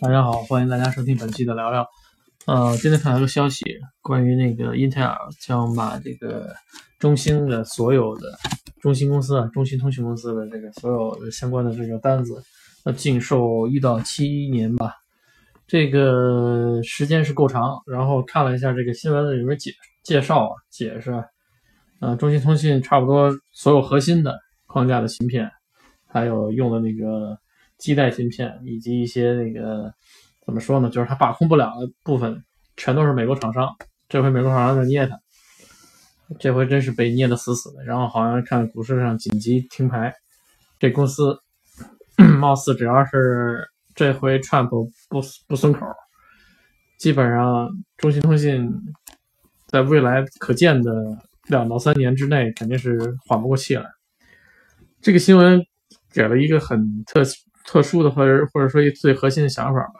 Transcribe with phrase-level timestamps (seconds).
[0.00, 1.86] 大家好，欢迎大家收听本期的聊聊。
[2.46, 3.62] 呃，今天看到一个消息，
[4.00, 6.54] 关于那个英特尔将把这个
[6.98, 8.32] 中兴的所有的
[8.80, 12.42] 中兴公司啊，中兴通讯公司的这个所有的相关的这个单子，
[12.86, 14.94] 要禁售一到七年吧。
[15.66, 17.76] 这个时间是够长。
[17.86, 19.70] 然后看了一下这个新闻的里面解
[20.02, 21.22] 介绍啊，解释，
[22.00, 25.50] 呃，中兴通讯差不多所有核心的框架的芯片，
[26.06, 27.38] 还有用的那个。
[27.80, 29.92] 基带芯片以及一些那个
[30.44, 30.90] 怎么说呢？
[30.90, 32.44] 就是它把控不了的部分，
[32.76, 33.74] 全都是美国厂商。
[34.08, 35.18] 这回美国厂商在捏它，
[36.38, 37.82] 这回真是被捏得死死的。
[37.84, 40.12] 然后好像看股市上紧急停牌，
[40.78, 41.38] 这公司
[42.38, 44.68] 貌似只要是这回 Trump
[45.08, 45.86] 不不松口，
[46.98, 48.70] 基本上中兴通讯
[49.68, 50.92] 在未来可见的
[51.48, 53.86] 两到三年之内肯定是缓不过气来。
[55.00, 55.62] 这个新闻
[56.12, 57.22] 给了一个很特。
[57.64, 59.94] 特殊的或者或者说一最核心的想法吧。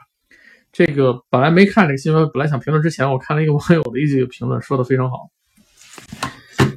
[0.73, 5.29] 这个本来没看这个新闻，本来想评论之前，我看了一个网友的一句评论，说的非常好。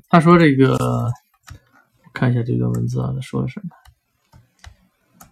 [0.08, 0.76] 他说：“这个
[2.12, 5.28] 看一下这段文字啊，他说的什么？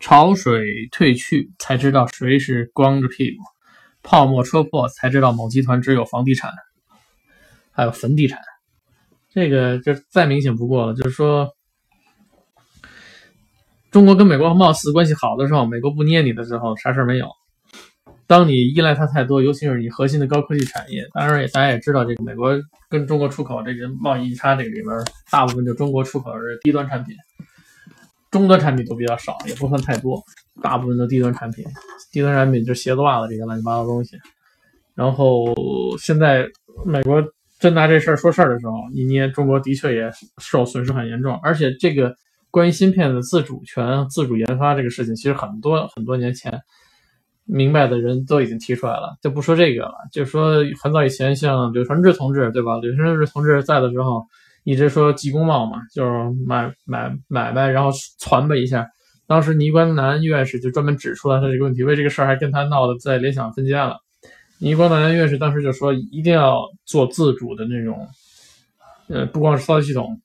[0.00, 3.42] 潮水退去才知道谁是光着屁股，
[4.02, 6.52] 泡沫戳破才知道某集团只有房地产，
[7.70, 8.40] 还有坟地产。
[9.30, 11.50] 这个就再明显不过了，就是说。”
[13.94, 17.28] 中国跟美国貌似关系好的时候，美国不捏你的时候，啥事儿没有。
[18.26, 24.88] 当你依赖它太多，尤其是你核心的高科技产业，当然也大家也知道，这个美国跟中国出口这个贸易逆差，这个里面
[25.30, 27.14] 大部分就中国出口是低端产品，
[28.32, 30.20] 中端产品都比较少，也不算太多，
[30.60, 31.64] 大部分都低端产品。
[32.10, 34.18] 低端产品就鞋子袜子这些乱七八糟东西。
[34.96, 35.54] 然后
[36.00, 36.44] 现在
[36.84, 37.22] 美国
[37.60, 42.12] 真拿这事儿说事儿的时候，一捏中国的确也受损失很严重，而且这个。
[42.54, 46.62] 关于芯片的自主权、自主研发这个事情，其实很多很多年前，
[47.46, 49.16] 明白的人都已经提出来了。
[49.20, 52.78] 就不说这个了，就说很早以前，像柳传志同志，对吧？
[52.78, 54.24] 柳传志同志在的时候，
[54.62, 56.10] 一直说技工贸嘛，就是
[56.46, 58.88] 买买买卖，然后传吧一下。
[59.26, 63.96] 当时倪光南院士就专门指出了他这个问题，为这个事儿还跟他闹得在联想分家了。
[64.60, 68.06] 倪光南院士当时就说，一定要做自主的那种，
[69.08, 70.20] 呃，不光是操作系统。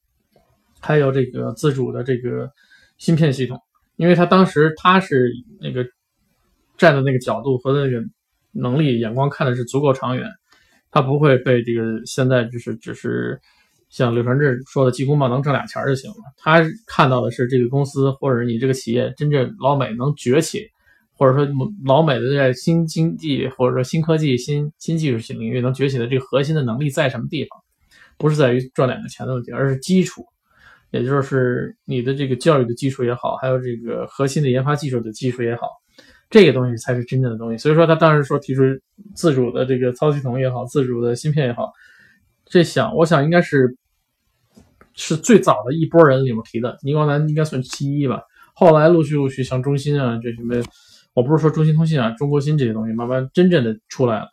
[0.79, 2.49] 还有这个自主的这个
[2.97, 3.59] 芯片系统，
[3.97, 5.85] 因为他当时他是那个
[6.77, 8.01] 站的那个角度和那个
[8.51, 10.27] 能力眼光看的是足够长远，
[10.91, 13.39] 他不会被这个现在就是只是
[13.89, 16.17] 像柳传志说的“技工贸能挣俩钱就行了”。
[16.37, 20.69] 他看到的是这个公司或者你这个企业真正老美能崛起，
[21.13, 21.47] 或者说
[21.85, 27.59] 老美的在新经济或者说新科技、新新技术领域能崛起的这个核心的能力在什么地方，
[28.17, 30.25] 不是在于赚两个钱的问题，而是基础。
[30.91, 35.67] 也就是你的这个教育的基础也好，还有这个核心的研发技术的基础也好，
[36.29, 37.57] 这个东西才是真正的东西。
[37.57, 38.63] 所以说，他当时说提出
[39.13, 41.71] 自主的这个操作系统也好，自主的芯片也好，
[42.45, 43.77] 这想我想应该是
[44.95, 46.77] 是最早的一波人里面提的。
[46.81, 48.21] 倪光南应该算其一吧。
[48.53, 50.55] 后来陆续陆续像中兴啊这什么，
[51.13, 54.27] 我不是说中兴通信啊，中国芯这些东西慢慢真正的出来了，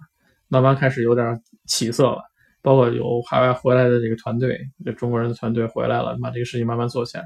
[0.49, 2.23] 慢慢开始有点起色了。
[2.67, 7.25] 包括有海外回来的这个团队，这中国人的团队回来了，把这个事情慢慢做起来。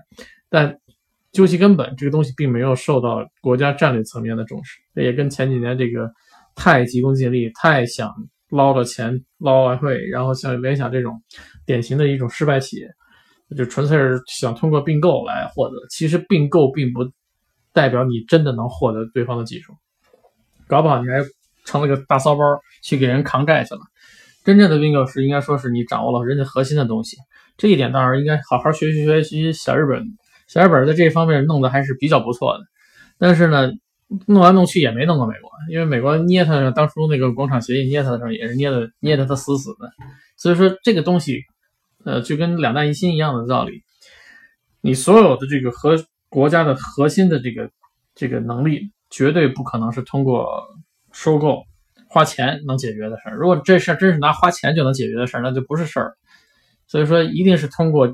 [0.51, 0.79] 但
[1.33, 4.79] 究其根本，这个东西并没有受到国家战略层面的重视。
[4.95, 6.13] 这也跟前几年这个
[6.55, 8.13] 太急功近利、太想
[8.51, 11.19] 捞着钱、捞外汇，然后像联想这种
[11.65, 12.87] 典型的一种失败企业，
[13.57, 15.77] 就纯粹是想通过并购来获得。
[15.89, 17.11] 其实并购并不
[17.73, 19.73] 代表你真的能获得对方的技术，
[20.67, 21.25] 搞不好你还
[21.65, 22.43] 成了个大骚包
[22.83, 23.81] 去给人扛债去了。
[24.45, 27.17] 真正的并购是应该说是你掌握了人家核心的东西，
[27.57, 30.05] 这一点当然应该好好学习学习小日本。
[30.49, 32.65] 小日本在这方面弄得还是比较不错的，
[33.19, 33.71] 但是呢，
[34.27, 39.89] 弄来弄去也没弄过美国，因为美国捏他当初那个广场协议捏他的时候也是捏的捏的他死死的。
[40.37, 41.43] 所以说这个东西，
[42.05, 43.83] 呃，就跟两弹一星一样的道理，
[44.81, 45.97] 你所有的这个核
[46.29, 47.71] 国家的核心的这个
[48.15, 50.67] 这个能力，绝对不可能是通过
[51.13, 51.63] 收购。
[52.13, 56.13] 花钱能解决的事儿，如果这事儿真是拿花钱就能解决的事儿，那就不是事儿。
[56.89, 58.13] 所以说，一定是通过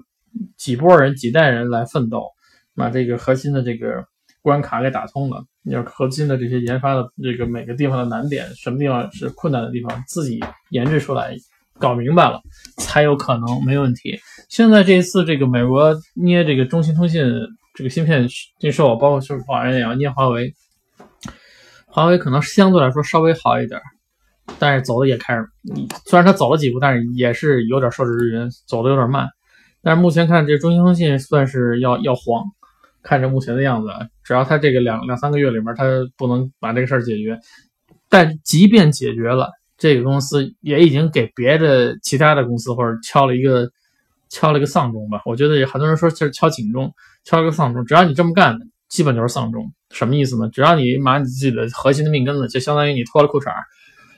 [0.59, 2.27] 几波人、几代人来奋斗，
[2.75, 4.05] 把这个核心的这个
[4.43, 5.43] 关卡给打通了。
[5.65, 10.39] 要核心的这些研发的这个每个地方的难点，什么地方是困难的地方，自己
[10.69, 11.35] 研制出来，
[11.79, 12.43] 搞明白了，
[12.77, 14.21] 才有可能没问题。
[14.51, 17.25] 现在这一次，这个美国捏这个中兴通信
[17.73, 18.29] 这个芯片
[18.61, 20.55] 禁售，包括是华人也要捏华为。
[21.97, 23.81] 华为可能相对来说稍微好一点，
[24.59, 25.49] 但是走的也开始，
[26.05, 29.27] 虽然它走了几步，但是也是有点受制于人，走的有点慢。
[29.83, 32.45] 但是目前看，这中兴通信算是要要黄，
[33.03, 33.89] 看着目前的样子，
[34.23, 35.85] 只要他这个两两三个月里面他
[36.19, 37.41] 不能把这个事儿解决，
[38.11, 43.71] 但即便解决了，这个公司也已经给别的其他的公司或者敲了一个
[44.29, 45.23] 敲了一个丧钟吧。
[45.25, 46.93] 我觉得很多人说是敲警钟，
[47.25, 47.83] 敲了个丧钟。
[47.87, 49.73] 只要你这么干，基本就是丧钟。
[49.91, 50.49] 什么意思呢？
[50.53, 53.53] 只要你把你自己的核心的命根子，就相当于你脱了裤衩。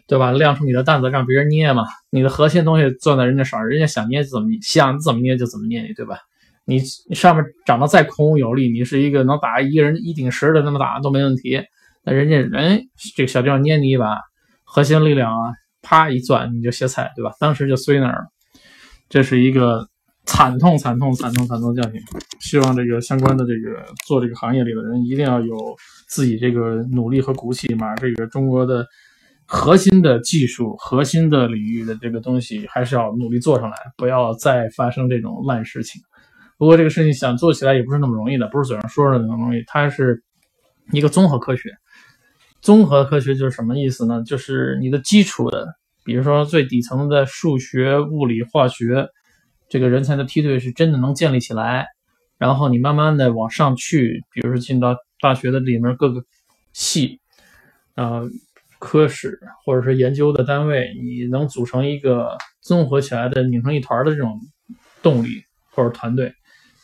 [0.07, 0.33] 对吧？
[0.33, 6.17] 亮出你的担子让别人捏嘛，你的核心东西攥在人家手上，人家想捏就怎么捏，想怎么捏就怎么捏你，对吧？
[6.65, 6.79] 你
[7.15, 11.63] 上面长得再孔武有力，你是一个能打一个人一顶十的那么打都没问题。
[12.05, 12.81] 那人家人
[13.15, 14.19] 这个小地方捏你一把，
[14.65, 17.33] 核心力量啊，啪一攥你就歇菜，对吧？
[17.39, 18.29] 当时就碎那儿了。
[19.11, 19.87] 这是一个
[20.29, 22.01] 惨痛、惨痛、惨痛、惨痛教训。
[22.39, 25.57] 希望这个相关的这个做这个行业里的人一定要有
[26.07, 28.87] 自己这个努力和骨气，把这个中国的。
[29.51, 36.03] 核心的技术、核心的领域的这个东西，还是要努力做上来，不要再发生这种烂事情。
[36.59, 39.65] 不过这个事情想做起来也不是那么容易的，不是嘴上说说那么容易。
[39.67, 40.23] 它是
[40.93, 41.71] 一个综合科学。
[42.61, 44.23] 综合科学就是什么意思呢？
[44.23, 45.67] 就是你的基础的，
[46.05, 49.09] 比如说最底层的数学、物理、化学，
[49.69, 51.87] 这个人才的梯队是真的能建立起来。
[52.39, 56.25] 然后你慢慢的往上去，比如说进到大学的里面各个
[56.73, 57.21] 系，
[57.95, 58.23] 啊。
[58.81, 64.39] 科室或者是研究的单位，你能组成一个综合起来的拧成一团的这种
[65.03, 65.43] 动力
[65.73, 66.33] 或者团队，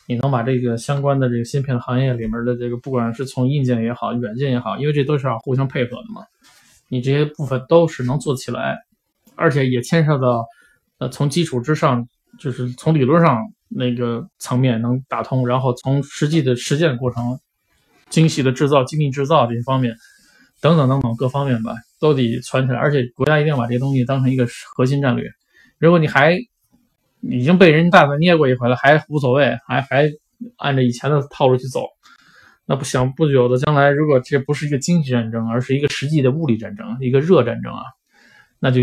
[0.08, 6.22] 你能把这个相关的这个芯片行业里面的这个，不管是从硬件也好，软件也好，因为这都是要互相配合的嘛，
[6.88, 8.76] 你这些部分都是能做起来，
[9.36, 10.44] 而且也牵涉到
[10.98, 12.08] 呃从基础之上，
[12.38, 13.38] 就是从理论上
[13.68, 17.38] 那个层面能打通，然后从实际的实践过程、
[18.10, 19.96] 精细的制造、精密制造这些方面。
[20.60, 25.28] 等等等等各方面吧，都得传起来，而且国家一定要把这东西当成一个核心战略。
[25.76, 26.38] 如果你还
[27.20, 30.10] 已经被人大子捏过一回了，还无所谓，还还
[30.56, 31.84] 按照以前的套路去走，
[32.64, 37.82] 那不想不久的将来，如果这不是一个经济战争，而是一个实际的物理战争，一个热战争啊，
[38.58, 38.80] 那就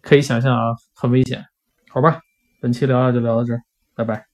[0.00, 1.44] 可以想象啊，很危险。
[1.90, 2.20] 好吧，
[2.60, 3.62] 本期聊聊就聊到这儿，
[3.94, 4.29] 拜拜。